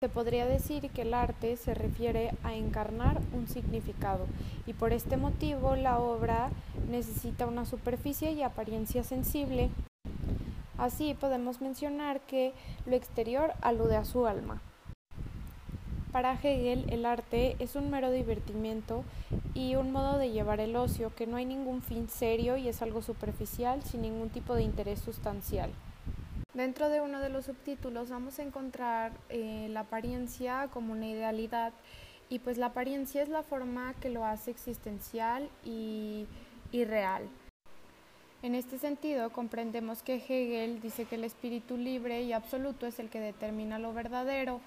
Se 0.00 0.08
podría 0.08 0.44
decir 0.44 0.90
que 0.90 1.02
el 1.02 1.14
arte 1.14 1.56
se 1.56 1.72
refiere 1.72 2.32
a 2.42 2.54
encarnar 2.54 3.20
un 3.32 3.46
significado 3.46 4.26
y 4.66 4.72
por 4.72 4.92
este 4.92 5.16
motivo 5.16 5.76
la 5.76 6.00
obra 6.00 6.50
necesita 6.90 7.46
una 7.46 7.64
superficie 7.64 8.32
y 8.32 8.42
apariencia 8.42 9.04
sensible 9.04 9.70
Así 10.78 11.14
podemos 11.14 11.60
mencionar 11.60 12.20
que 12.20 12.52
lo 12.86 12.96
exterior 12.96 13.52
alude 13.60 13.96
a 13.96 14.04
su 14.04 14.26
alma. 14.26 14.60
Para 16.14 16.34
Hegel 16.34 16.84
el 16.90 17.06
arte 17.06 17.56
es 17.58 17.74
un 17.74 17.90
mero 17.90 18.12
divertimiento 18.12 19.02
y 19.52 19.74
un 19.74 19.90
modo 19.90 20.16
de 20.16 20.30
llevar 20.30 20.60
el 20.60 20.76
ocio 20.76 21.12
que 21.14 21.26
no 21.26 21.36
hay 21.36 21.44
ningún 21.44 21.82
fin 21.82 22.08
serio 22.08 22.56
y 22.56 22.68
es 22.68 22.82
algo 22.82 23.02
superficial 23.02 23.82
sin 23.82 24.02
ningún 24.02 24.30
tipo 24.30 24.54
de 24.54 24.62
interés 24.62 25.00
sustancial. 25.00 25.70
Dentro 26.54 26.88
de 26.88 27.00
uno 27.00 27.18
de 27.18 27.30
los 27.30 27.46
subtítulos 27.46 28.10
vamos 28.10 28.38
a 28.38 28.44
encontrar 28.44 29.10
eh, 29.28 29.66
la 29.70 29.80
apariencia 29.80 30.68
como 30.72 30.92
una 30.92 31.08
idealidad 31.08 31.72
y 32.28 32.38
pues 32.38 32.58
la 32.58 32.66
apariencia 32.66 33.20
es 33.20 33.28
la 33.28 33.42
forma 33.42 33.94
que 33.94 34.08
lo 34.08 34.24
hace 34.24 34.52
existencial 34.52 35.48
y, 35.64 36.26
y 36.70 36.84
real. 36.84 37.28
En 38.44 38.54
este 38.54 38.76
sentido, 38.76 39.30
comprendemos 39.30 40.02
que 40.02 40.16
Hegel 40.16 40.82
dice 40.82 41.06
que 41.06 41.14
el 41.14 41.24
espíritu 41.24 41.78
libre 41.78 42.24
y 42.24 42.34
absoluto 42.34 42.86
es 42.86 42.98
el 42.98 43.08
que 43.08 43.18
determina 43.18 43.78
lo 43.78 43.94
verdadero, 43.94 44.60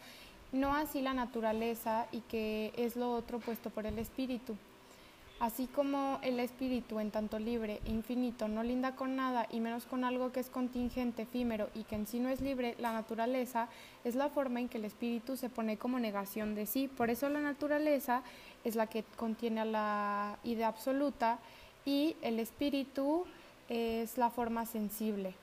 no 0.51 0.73
así 0.73 0.99
la 0.99 1.13
naturaleza 1.13 2.07
y 2.11 2.21
que 2.21 2.73
es 2.75 2.95
lo 2.95 3.11
otro 3.11 3.37
puesto 3.37 3.69
por 3.69 3.85
el 3.85 3.99
espíritu. 3.99 4.55
Así 5.39 5.67
como 5.67 6.17
el 6.23 6.39
espíritu, 6.39 6.99
en 6.99 7.11
tanto 7.11 7.37
libre 7.37 7.79
e 7.85 7.91
infinito, 7.91 8.47
no 8.47 8.63
linda 8.63 8.95
con 8.95 9.15
nada 9.15 9.45
y 9.51 9.59
menos 9.59 9.85
con 9.85 10.03
algo 10.03 10.31
que 10.31 10.39
es 10.39 10.49
contingente, 10.49 11.21
efímero 11.21 11.69
y 11.75 11.83
que 11.83 11.97
en 11.97 12.07
sí 12.07 12.19
no 12.19 12.29
es 12.29 12.41
libre, 12.41 12.73
la 12.79 12.93
naturaleza 12.93 13.67
es 14.03 14.15
la 14.15 14.29
forma 14.29 14.59
en 14.59 14.69
que 14.69 14.79
el 14.79 14.85
espíritu 14.85 15.37
se 15.37 15.49
pone 15.49 15.77
como 15.77 15.99
negación 15.99 16.55
de 16.55 16.65
sí. 16.65 16.87
Por 16.87 17.11
eso 17.11 17.29
la 17.29 17.41
naturaleza 17.41 18.23
es 18.63 18.73
la 18.73 18.87
que 18.87 19.03
contiene 19.17 19.61
a 19.61 19.65
la 19.65 20.39
idea 20.43 20.67
absoluta 20.67 21.37
y 21.85 22.15
el 22.23 22.39
espíritu 22.39 23.27
es 23.69 24.17
la 24.17 24.29
forma 24.29 24.65
sensible. 24.65 25.35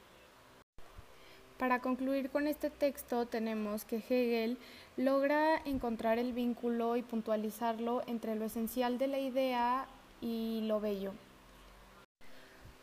Para 1.58 1.78
concluir 1.78 2.30
con 2.30 2.46
este 2.46 2.68
texto 2.68 3.26
tenemos 3.26 3.84
que 3.84 3.96
Hegel 3.96 4.58
logra 4.96 5.56
encontrar 5.64 6.18
el 6.18 6.32
vínculo 6.32 6.96
y 6.96 7.02
puntualizarlo 7.02 8.02
entre 8.06 8.34
lo 8.34 8.44
esencial 8.44 8.98
de 8.98 9.06
la 9.06 9.18
idea 9.18 9.86
y 10.20 10.62
lo 10.64 10.80
bello. 10.80 11.12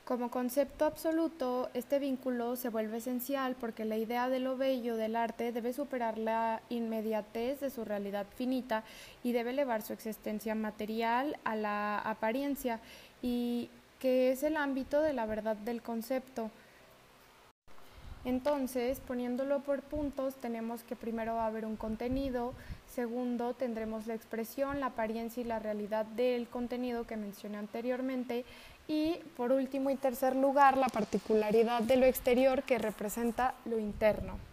Como 0.05 0.31
concepto 0.31 0.85
absoluto, 0.85 1.69
este 1.73 1.99
vínculo 1.99 2.55
se 2.55 2.69
vuelve 2.69 2.97
esencial 2.97 3.55
porque 3.59 3.85
la 3.85 3.97
idea 3.97 4.29
de 4.29 4.39
lo 4.39 4.57
bello 4.57 4.95
del 4.95 5.15
arte 5.15 5.51
debe 5.51 5.73
superar 5.73 6.17
la 6.17 6.61
inmediatez 6.69 7.59
de 7.59 7.69
su 7.69 7.85
realidad 7.85 8.25
finita 8.35 8.83
y 9.23 9.31
debe 9.31 9.51
elevar 9.51 9.83
su 9.83 9.93
existencia 9.93 10.55
material 10.55 11.37
a 11.43 11.55
la 11.55 11.99
apariencia 11.99 12.79
y 13.21 13.69
que 14.01 14.31
es 14.31 14.41
el 14.41 14.57
ámbito 14.57 15.01
de 15.01 15.13
la 15.13 15.27
verdad 15.27 15.55
del 15.55 15.81
concepto. 15.81 16.49
Entonces, 18.25 18.99
poniéndolo 18.99 19.61
por 19.61 19.81
puntos, 19.81 20.35
tenemos 20.35 20.83
que 20.83 20.95
primero 20.95 21.35
va 21.35 21.43
a 21.43 21.47
haber 21.47 21.65
un 21.65 21.75
contenido, 21.75 22.53
segundo 22.93 23.53
tendremos 23.53 24.07
la 24.07 24.15
expresión, 24.15 24.79
la 24.79 24.87
apariencia 24.87 25.41
y 25.41 25.45
la 25.45 25.59
realidad 25.59 26.05
del 26.05 26.47
contenido 26.47 27.05
que 27.05 27.15
mencioné 27.15 27.57
anteriormente, 27.57 28.43
y 28.87 29.19
por 29.37 29.51
último 29.51 29.89
y 29.89 29.95
tercer 29.95 30.35
lugar, 30.35 30.77
la 30.77 30.89
particularidad 30.89 31.81
de 31.81 31.97
lo 31.97 32.05
exterior 32.05 32.63
que 32.63 32.77
representa 32.77 33.53
lo 33.65 33.79
interno. 33.79 34.50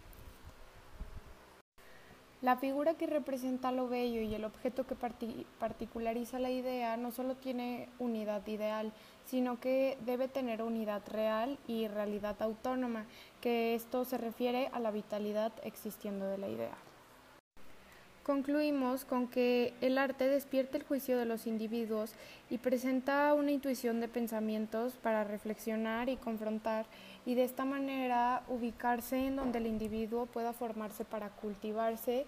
La 2.41 2.55
figura 2.55 2.93
que 2.93 3.05
representa 3.05 3.73
lo 3.73 3.89
bello 3.89 4.21
y 4.21 4.33
el 4.33 4.45
objeto 4.45 4.87
que 4.87 4.95
particulariza 4.95 6.39
la 6.39 6.49
idea 6.49 6.95
no 6.95 7.11
solo 7.11 7.35
tiene 7.35 7.89
unidad 7.99 8.47
ideal, 8.47 8.93
sino 9.25 9.59
que 9.59 9.97
debe 10.05 10.29
tener 10.29 10.61
unidad 10.61 11.01
real 11.11 11.57
y 11.67 11.89
realidad 11.89 12.41
autónoma, 12.41 13.05
que 13.41 13.75
esto 13.75 14.05
se 14.05 14.17
refiere 14.17 14.69
a 14.71 14.79
la 14.79 14.91
vitalidad 14.91 15.51
existiendo 15.63 16.27
de 16.27 16.37
la 16.37 16.47
idea. 16.47 16.77
Concluimos 18.23 19.05
con 19.05 19.27
que 19.27 19.73
el 19.81 19.97
arte 19.97 20.29
despierta 20.29 20.77
el 20.77 20.83
juicio 20.83 21.17
de 21.17 21.25
los 21.25 21.47
individuos 21.47 22.13
y 22.49 22.59
presenta 22.59 23.33
una 23.33 23.51
intuición 23.51 23.99
de 23.99 24.07
pensamientos 24.07 24.93
para 24.93 25.23
reflexionar 25.23 26.09
y 26.09 26.15
confrontar 26.15 26.85
y 27.29 27.35
de 27.35 27.43
esta 27.43 27.63
manera 27.63 28.41
ubicarse 28.47 29.27
en 29.27 29.35
donde 29.35 29.59
el 29.59 29.67
individuo 29.67 30.25
pueda 30.25 30.51
formarse 30.51 31.05
para 31.05 31.29
cultivarse 31.29 32.25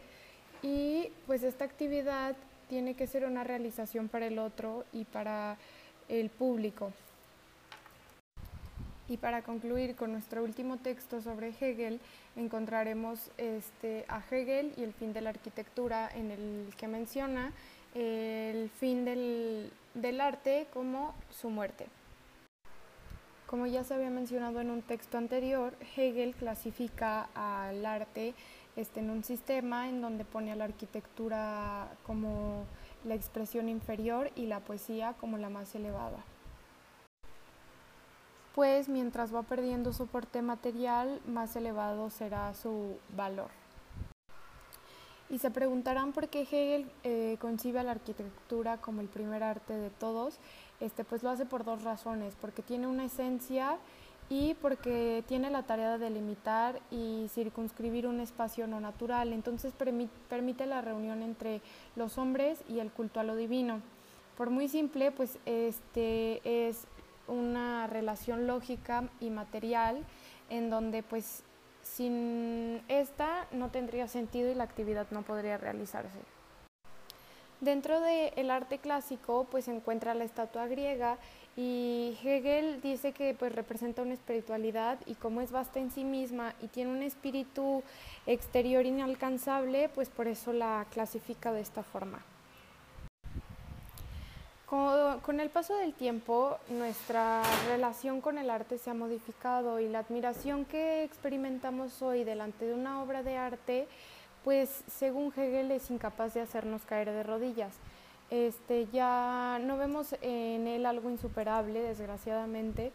y 0.61 1.09
pues 1.25 1.41
esta 1.41 1.65
actividad 1.65 2.35
tiene 2.69 2.93
que 2.93 3.07
ser 3.07 3.25
una 3.25 3.43
realización 3.43 4.09
para 4.09 4.27
el 4.27 4.37
otro 4.37 4.85
y 4.93 5.05
para 5.05 5.57
el 6.07 6.29
público. 6.29 6.93
Y 9.09 9.17
para 9.17 9.41
concluir 9.41 9.95
con 9.95 10.11
nuestro 10.11 10.43
último 10.43 10.77
texto 10.77 11.19
sobre 11.19 11.47
Hegel, 11.49 11.99
encontraremos 12.35 13.31
este, 13.39 14.05
a 14.07 14.21
Hegel 14.29 14.71
y 14.77 14.83
el 14.83 14.93
fin 14.93 15.13
de 15.13 15.21
la 15.21 15.31
arquitectura 15.31 16.11
en 16.13 16.29
el 16.29 16.75
que 16.77 16.87
menciona 16.87 17.53
el 17.95 18.69
fin 18.69 19.03
del 19.03 20.21
arte 20.21 20.67
como 20.71 21.15
su 21.31 21.49
muerte. 21.49 21.87
Como 23.51 23.67
ya 23.67 23.83
se 23.83 23.93
había 23.93 24.09
mencionado 24.09 24.61
en 24.61 24.69
un 24.69 24.81
texto 24.81 25.17
anterior, 25.17 25.73
Hegel 25.97 26.33
clasifica 26.35 27.27
al 27.35 27.85
arte 27.85 28.33
este, 28.77 29.01
en 29.01 29.09
un 29.09 29.25
sistema 29.25 29.89
en 29.89 29.99
donde 29.99 30.23
pone 30.23 30.53
a 30.53 30.55
la 30.55 30.63
arquitectura 30.63 31.91
como 32.07 32.63
la 33.03 33.13
expresión 33.13 33.67
inferior 33.67 34.31
y 34.37 34.45
la 34.45 34.61
poesía 34.61 35.15
como 35.19 35.37
la 35.37 35.49
más 35.49 35.75
elevada. 35.75 36.23
Pues 38.55 38.87
mientras 38.87 39.35
va 39.35 39.43
perdiendo 39.43 39.91
soporte 39.91 40.41
material, 40.41 41.19
más 41.27 41.53
elevado 41.57 42.09
será 42.09 42.53
su 42.53 42.99
valor. 43.17 43.60
Y 45.31 45.39
se 45.39 45.49
preguntarán 45.49 46.11
por 46.11 46.27
qué 46.27 46.41
Hegel 46.41 46.91
eh, 47.05 47.37
concibe 47.39 47.79
a 47.79 47.83
la 47.83 47.91
arquitectura 47.91 48.77
como 48.81 48.99
el 48.99 49.07
primer 49.07 49.43
arte 49.43 49.73
de 49.73 49.89
todos. 49.89 50.37
Este, 50.81 51.05
pues 51.05 51.23
lo 51.23 51.29
hace 51.29 51.45
por 51.45 51.63
dos 51.63 51.83
razones, 51.83 52.35
porque 52.41 52.61
tiene 52.61 52.87
una 52.87 53.05
esencia 53.05 53.77
y 54.29 54.55
porque 54.55 55.23
tiene 55.27 55.49
la 55.49 55.63
tarea 55.63 55.97
de 55.97 56.03
delimitar 56.03 56.81
y 56.91 57.27
circunscribir 57.29 58.07
un 58.07 58.19
espacio 58.19 58.67
no 58.67 58.81
natural. 58.81 59.31
Entonces 59.31 59.73
permite 59.73 60.65
la 60.65 60.81
reunión 60.81 61.21
entre 61.21 61.61
los 61.95 62.17
hombres 62.17 62.59
y 62.67 62.79
el 62.79 62.91
culto 62.91 63.21
a 63.21 63.23
lo 63.23 63.37
divino. 63.37 63.79
Por 64.35 64.49
muy 64.49 64.67
simple, 64.67 65.11
pues 65.11 65.37
este 65.45 66.41
es 66.67 66.87
una 67.29 67.87
relación 67.87 68.47
lógica 68.47 69.07
y 69.21 69.29
material 69.29 70.03
en 70.49 70.69
donde 70.69 71.03
pues 71.03 71.43
sin 71.83 72.81
esta 72.87 73.47
no 73.51 73.69
tendría 73.69 74.07
sentido 74.07 74.49
y 74.51 74.55
la 74.55 74.63
actividad 74.63 75.07
no 75.11 75.21
podría 75.23 75.57
realizarse. 75.57 76.19
Dentro 77.59 78.01
del 78.01 78.49
arte 78.49 78.79
clásico 78.79 79.45
pues 79.51 79.65
se 79.65 79.75
encuentra 79.75 80.15
la 80.15 80.23
estatua 80.23 80.65
griega 80.67 81.17
y 81.55 82.17
Hegel 82.23 82.81
dice 82.81 83.11
que 83.11 83.35
pues 83.37 83.53
representa 83.53 84.01
una 84.01 84.13
espiritualidad 84.13 84.97
y 85.05 85.15
como 85.15 85.41
es 85.41 85.51
vasta 85.51 85.79
en 85.79 85.91
sí 85.91 86.03
misma 86.03 86.55
y 86.61 86.67
tiene 86.67 86.91
un 86.91 87.03
espíritu 87.03 87.83
exterior 88.25 88.85
inalcanzable, 88.85 89.89
pues 89.89 90.09
por 90.09 90.27
eso 90.27 90.53
la 90.53 90.87
clasifica 90.91 91.51
de 91.51 91.61
esta 91.61 91.83
forma. 91.83 92.23
Con, 94.71 95.41
el 95.41 95.49
paso 95.49 95.75
del 95.75 95.93
tiempo, 95.93 96.57
nuestra 96.69 97.43
relación 97.67 98.21
con 98.21 98.37
el 98.37 98.49
arte 98.49 98.77
se 98.77 98.89
ha 98.89 98.93
modificado 98.93 99.81
y 99.81 99.89
la 99.89 99.99
admiración 99.99 100.63
que 100.63 101.03
experimentamos 101.03 102.01
hoy 102.01 102.23
delante 102.23 102.63
de 102.63 102.73
una 102.73 103.03
obra 103.03 103.21
de 103.21 103.35
arte, 103.35 103.89
pues 104.45 104.85
según 104.87 105.33
Hegel 105.35 105.71
es 105.71 105.91
incapaz 105.91 106.35
de 106.35 106.39
hacernos 106.39 106.83
caer 106.83 107.11
de 107.11 107.21
rodillas. 107.21 107.73
Este, 108.29 108.87
ya 108.93 109.59
no 109.61 109.75
vemos 109.75 110.15
en 110.21 110.65
él 110.67 110.85
algo 110.85 111.09
insuperable, 111.09 111.81
desgraciadamente, 111.81 112.93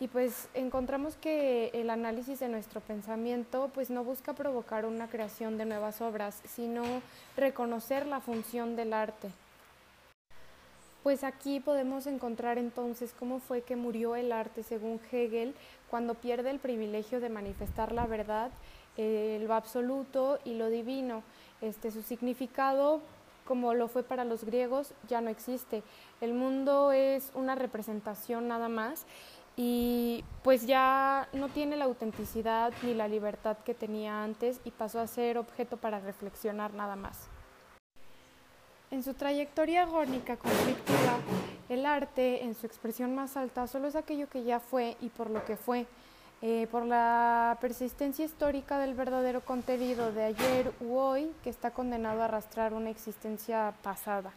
y 0.00 0.08
pues 0.08 0.48
encontramos 0.54 1.14
que 1.14 1.70
el 1.72 1.90
análisis 1.90 2.40
de 2.40 2.48
nuestro 2.48 2.80
pensamiento 2.80 3.70
pues 3.72 3.90
no 3.90 4.02
busca 4.02 4.32
provocar 4.32 4.86
una 4.86 5.06
creación 5.06 5.56
de 5.56 5.66
nuevas 5.66 6.00
obras, 6.00 6.42
sino 6.48 6.82
reconocer 7.36 8.08
la 8.08 8.18
función 8.18 8.74
del 8.74 8.92
arte. 8.92 9.30
Pues 11.02 11.24
aquí 11.24 11.58
podemos 11.58 12.06
encontrar 12.06 12.58
entonces 12.58 13.12
cómo 13.18 13.40
fue 13.40 13.62
que 13.62 13.74
murió 13.74 14.14
el 14.14 14.30
arte 14.30 14.62
según 14.62 15.00
Hegel 15.10 15.54
cuando 15.90 16.14
pierde 16.14 16.50
el 16.50 16.60
privilegio 16.60 17.20
de 17.20 17.28
manifestar 17.28 17.92
la 17.92 18.06
verdad 18.06 18.52
el 18.96 19.44
lo 19.46 19.54
absoluto 19.54 20.38
y 20.44 20.54
lo 20.54 20.68
divino. 20.68 21.22
Este, 21.60 21.90
su 21.90 22.02
significado, 22.02 23.00
como 23.46 23.74
lo 23.74 23.88
fue 23.88 24.02
para 24.02 24.24
los 24.24 24.44
griegos, 24.44 24.92
ya 25.08 25.20
no 25.20 25.30
existe. 25.30 25.82
El 26.20 26.34
mundo 26.34 26.92
es 26.92 27.30
una 27.34 27.54
representación 27.54 28.48
nada 28.48 28.68
más 28.68 29.06
y 29.56 30.24
pues 30.42 30.66
ya 30.66 31.28
no 31.32 31.48
tiene 31.48 31.76
la 31.76 31.84
autenticidad 31.84 32.72
ni 32.82 32.94
la 32.94 33.08
libertad 33.08 33.58
que 33.64 33.74
tenía 33.74 34.22
antes 34.22 34.60
y 34.64 34.70
pasó 34.70 35.00
a 35.00 35.06
ser 35.06 35.38
objeto 35.38 35.76
para 35.76 36.00
reflexionar 36.00 36.72
nada 36.74 36.96
más. 36.96 37.28
En 39.02 39.06
su 39.06 39.14
trayectoria 39.14 39.82
agónica 39.82 40.36
conflictiva, 40.36 41.18
el 41.68 41.86
arte, 41.86 42.44
en 42.44 42.54
su 42.54 42.66
expresión 42.66 43.16
más 43.16 43.36
alta, 43.36 43.66
solo 43.66 43.88
es 43.88 43.96
aquello 43.96 44.28
que 44.28 44.44
ya 44.44 44.60
fue 44.60 44.96
y 45.00 45.08
por 45.08 45.28
lo 45.28 45.44
que 45.44 45.56
fue, 45.56 45.86
eh, 46.40 46.68
por 46.70 46.86
la 46.86 47.58
persistencia 47.60 48.24
histórica 48.24 48.78
del 48.78 48.94
verdadero 48.94 49.40
contenido 49.40 50.12
de 50.12 50.22
ayer 50.22 50.72
u 50.80 50.94
hoy 50.98 51.32
que 51.42 51.50
está 51.50 51.72
condenado 51.72 52.22
a 52.22 52.26
arrastrar 52.26 52.74
una 52.74 52.90
existencia 52.90 53.74
pasada. 53.82 54.32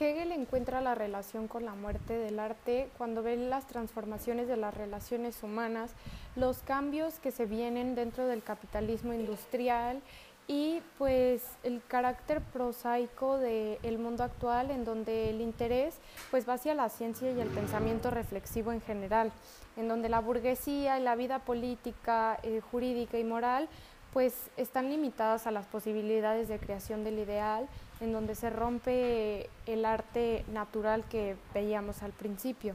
Hegel 0.00 0.32
encuentra 0.32 0.80
la 0.80 0.96
relación 0.96 1.46
con 1.46 1.64
la 1.64 1.74
muerte 1.74 2.18
del 2.18 2.40
arte 2.40 2.90
cuando 2.98 3.22
ve 3.22 3.36
las 3.36 3.66
transformaciones 3.66 4.46
de 4.48 4.56
las 4.56 4.74
relaciones 4.74 5.42
humanas, 5.42 5.92
los 6.34 6.58
cambios 6.58 7.20
que 7.20 7.30
se 7.30 7.46
vienen 7.46 7.94
dentro 7.94 8.26
del 8.26 8.42
capitalismo 8.42 9.14
industrial 9.14 10.02
y 10.48 10.80
pues 10.98 11.42
el 11.64 11.82
carácter 11.88 12.40
prosaico 12.40 13.38
del 13.38 13.98
mundo 13.98 14.22
actual 14.22 14.70
en 14.70 14.84
donde 14.84 15.30
el 15.30 15.40
interés 15.40 15.98
pues 16.30 16.48
va 16.48 16.54
hacia 16.54 16.74
la 16.74 16.88
ciencia 16.88 17.32
y 17.32 17.40
el 17.40 17.48
pensamiento 17.48 18.10
reflexivo 18.10 18.72
en 18.72 18.80
general, 18.80 19.32
en 19.76 19.88
donde 19.88 20.08
la 20.08 20.20
burguesía 20.20 20.98
y 20.98 21.02
la 21.02 21.16
vida 21.16 21.40
política, 21.40 22.38
eh, 22.42 22.60
jurídica 22.70 23.18
y 23.18 23.24
moral 23.24 23.68
pues 24.12 24.34
están 24.56 24.88
limitadas 24.88 25.46
a 25.46 25.50
las 25.50 25.66
posibilidades 25.66 26.48
de 26.48 26.58
creación 26.58 27.04
del 27.04 27.18
ideal, 27.18 27.68
en 28.00 28.12
donde 28.12 28.34
se 28.34 28.48
rompe 28.48 29.50
el 29.66 29.84
arte 29.84 30.42
natural 30.52 31.04
que 31.10 31.36
veíamos 31.52 32.02
al 32.02 32.12
principio. 32.12 32.74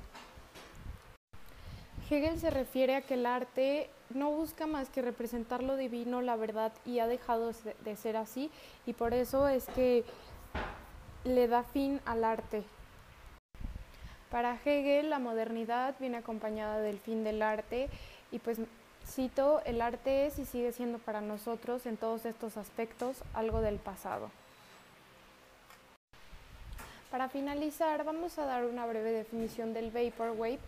Hegel 2.07 2.39
se 2.39 2.51
refiere 2.51 2.95
a 2.95 3.01
que 3.01 3.15
el 3.15 3.25
arte 3.25 3.89
no 4.15 4.31
busca 4.31 4.67
más 4.67 4.89
que 4.89 5.01
representar 5.01 5.63
lo 5.63 5.77
divino, 5.77 6.21
la 6.21 6.35
verdad, 6.35 6.71
y 6.85 6.99
ha 6.99 7.07
dejado 7.07 7.51
de 7.83 7.95
ser 7.95 8.17
así, 8.17 8.51
y 8.85 8.93
por 8.93 9.13
eso 9.13 9.47
es 9.47 9.65
que 9.67 10.03
le 11.23 11.47
da 11.47 11.63
fin 11.63 11.99
al 12.05 12.23
arte. 12.23 12.63
Para 14.29 14.57
Hegel, 14.63 15.09
la 15.09 15.19
modernidad 15.19 15.95
viene 15.99 16.17
acompañada 16.17 16.79
del 16.79 16.99
fin 16.99 17.23
del 17.23 17.41
arte, 17.41 17.89
y 18.31 18.39
pues 18.39 18.59
cito, 19.05 19.61
el 19.65 19.81
arte 19.81 20.25
es 20.25 20.39
y 20.39 20.45
sigue 20.45 20.71
siendo 20.71 20.99
para 20.99 21.21
nosotros 21.21 21.85
en 21.85 21.97
todos 21.97 22.25
estos 22.25 22.57
aspectos 22.57 23.23
algo 23.33 23.61
del 23.61 23.77
pasado. 23.77 24.31
Para 27.11 27.27
finalizar, 27.27 28.05
vamos 28.05 28.37
a 28.37 28.45
dar 28.45 28.63
una 28.63 28.85
breve 28.85 29.11
definición 29.11 29.73
del 29.73 29.91
Vaporwave, 29.91 30.59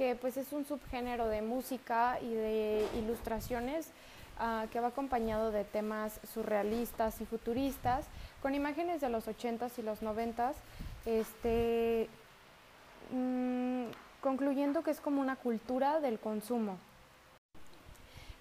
que 0.00 0.16
pues 0.16 0.38
es 0.38 0.54
un 0.54 0.64
subgénero 0.64 1.28
de 1.28 1.42
música 1.42 2.18
y 2.22 2.32
de 2.32 2.88
ilustraciones 2.98 3.88
uh, 4.40 4.66
que 4.70 4.80
va 4.80 4.88
acompañado 4.88 5.50
de 5.50 5.64
temas 5.64 6.20
surrealistas 6.32 7.20
y 7.20 7.26
futuristas, 7.26 8.06
con 8.40 8.54
imágenes 8.54 9.02
de 9.02 9.10
los 9.10 9.28
80s 9.28 9.72
y 9.76 9.82
los 9.82 10.00
90s, 10.00 10.54
este, 11.04 12.08
mmm, 13.12 13.90
concluyendo 14.22 14.82
que 14.82 14.90
es 14.90 15.02
como 15.02 15.20
una 15.20 15.36
cultura 15.36 16.00
del 16.00 16.18
consumo. 16.18 16.78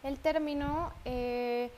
El 0.01 0.17
término 0.17 0.93
eh, 1.03 1.71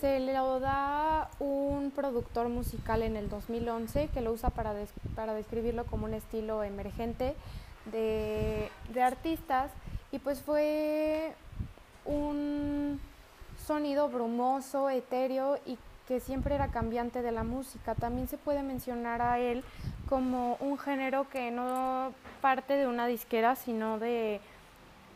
se 0.00 0.18
le 0.18 0.32
da 0.32 1.30
un 1.38 1.92
productor 1.92 2.48
musical 2.48 3.04
en 3.04 3.14
el 3.14 3.30
2011 3.30 4.08
que 4.08 4.22
lo 4.22 4.32
usa 4.32 4.50
para, 4.50 4.74
para 5.14 5.34
describirlo 5.34 5.86
como 5.86 6.06
un 6.06 6.14
estilo 6.14 6.64
emergente 6.64 7.36
de, 7.86 8.70
artistas 9.02 9.70
y 10.12 10.18
pues 10.18 10.42
fue 10.42 11.32
un 12.04 13.00
sonido 13.66 14.08
brumoso, 14.08 14.90
etéreo 14.90 15.58
y 15.66 15.78
que 16.06 16.20
siempre 16.20 16.54
era 16.54 16.68
cambiante 16.68 17.22
de 17.22 17.32
la 17.32 17.44
música. 17.44 17.94
También 17.94 18.28
se 18.28 18.36
puede 18.36 18.62
mencionar 18.62 19.22
a 19.22 19.38
él 19.38 19.62
como 20.08 20.56
un 20.60 20.76
género 20.76 21.28
que 21.28 21.50
no 21.50 22.12
parte 22.40 22.74
de 22.74 22.86
una 22.86 23.06
disquera, 23.06 23.54
sino 23.54 23.98
de 23.98 24.40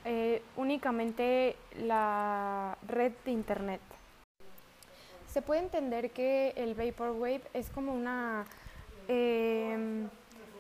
eh, 0.05 0.43
únicamente 0.57 1.57
la 1.83 2.79
red 2.87 3.13
de 3.25 3.33
internet. 3.33 3.81
Se 5.33 5.43
puede 5.43 5.63
entender 5.63 6.11
que 6.11 6.55
el 6.57 6.75
Vaporwave 6.75 7.43
es 7.55 7.69
como 7.71 7.93
una... 7.93 8.45
Eh, 9.09 10.07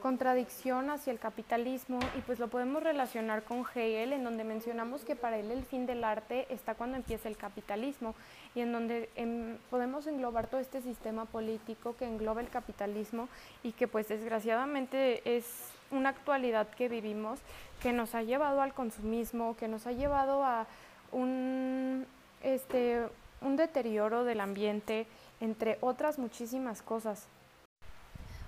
contradicción 0.04 0.90
hacia 0.90 1.14
el 1.14 1.18
capitalismo 1.18 1.98
y 2.14 2.20
pues 2.20 2.38
lo 2.38 2.48
podemos 2.48 2.82
relacionar 2.82 3.42
con 3.42 3.64
Hegel 3.74 4.12
en 4.12 4.22
donde 4.22 4.44
mencionamos 4.44 5.02
que 5.02 5.16
para 5.16 5.38
él 5.38 5.50
el 5.50 5.64
fin 5.64 5.86
del 5.86 6.04
arte 6.04 6.46
está 6.52 6.74
cuando 6.74 6.98
empieza 6.98 7.26
el 7.26 7.38
capitalismo 7.38 8.14
y 8.54 8.60
en 8.60 8.70
donde 8.70 9.08
em, 9.16 9.56
podemos 9.70 10.06
englobar 10.06 10.48
todo 10.48 10.60
este 10.60 10.82
sistema 10.82 11.24
político 11.24 11.96
que 11.96 12.04
engloba 12.04 12.42
el 12.42 12.50
capitalismo 12.50 13.30
y 13.62 13.72
que 13.72 13.88
pues 13.88 14.06
desgraciadamente 14.08 15.22
es 15.38 15.46
una 15.90 16.10
actualidad 16.10 16.68
que 16.68 16.90
vivimos 16.90 17.40
que 17.80 17.94
nos 17.94 18.14
ha 18.14 18.22
llevado 18.22 18.60
al 18.60 18.74
consumismo, 18.74 19.56
que 19.56 19.68
nos 19.68 19.86
ha 19.86 19.92
llevado 19.92 20.44
a 20.44 20.66
un, 21.12 22.04
este, 22.42 23.06
un 23.40 23.56
deterioro 23.56 24.24
del 24.24 24.40
ambiente, 24.40 25.06
entre 25.40 25.78
otras 25.80 26.18
muchísimas 26.18 26.82
cosas. 26.82 27.26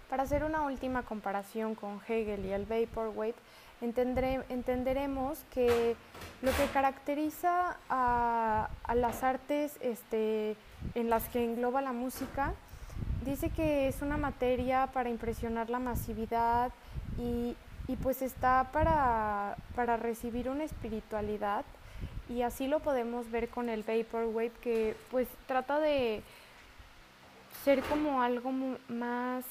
Para 0.09 0.23
hacer 0.23 0.45
una 0.45 0.63
última 0.63 1.03
comparación 1.03 1.75
con 1.75 2.01
Hegel 2.07 2.45
y 2.45 2.53
el 2.53 2.65
Vaporwave, 2.65 3.35
entenderemos 3.81 5.39
que 5.53 5.97
lo 6.43 6.53
que 6.53 6.67
caracteriza 6.73 7.77
a, 7.91 8.69
las 8.95 9.25
artes 9.25 9.77
este, 9.81 10.57
en 10.95 11.11
las 11.11 11.29
que 11.29 11.45
engloba 11.45 11.83
la 11.83 11.93
música, 11.93 12.55
dice 13.25 13.51
que 13.51 13.89
es 13.89 14.01
una 14.01 14.17
materia 14.17 14.87
para 14.93 15.11
impresionar 15.11 15.71
la 15.71 15.81
masividad 15.81 16.71
y, 17.19 17.57
pues 18.03 18.23
está 18.23 18.69
para, 18.73 19.57
para 19.75 19.97
recibir 19.97 20.49
una 20.49 20.65
espiritualidad. 20.65 21.65
Y 22.29 22.43
así 22.43 22.69
lo 22.69 22.79
podemos 22.79 23.31
ver 23.31 23.49
con 23.49 23.69
el 23.69 23.83
Vaporwave 23.83 24.53
que 24.61 24.97
pues 25.11 25.27
trata 25.47 25.81
de 25.81 26.23
ser 27.65 27.83
como 27.83 28.23
algo 28.23 28.53
más 28.89 29.45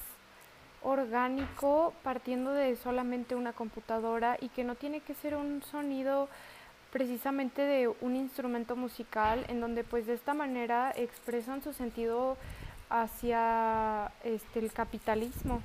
orgánico 0.86 1.92
partiendo 2.02 2.52
de 2.52 2.76
solamente 2.76 3.34
una 3.34 3.52
computadora 3.52 4.38
y 4.40 4.48
que 4.48 4.64
no 4.64 4.76
tiene 4.76 5.00
que 5.00 5.14
ser 5.14 5.34
un 5.34 5.62
sonido 5.62 6.28
precisamente 6.92 7.62
de 7.62 7.88
un 8.00 8.16
instrumento 8.16 8.76
musical 8.76 9.44
en 9.48 9.60
donde 9.60 9.84
pues 9.84 10.06
de 10.06 10.14
esta 10.14 10.32
manera 10.32 10.92
expresan 10.96 11.62
su 11.62 11.72
sentido 11.72 12.36
hacia 12.88 14.12
este 14.22 14.60
el 14.60 14.72
capitalismo. 14.72 15.60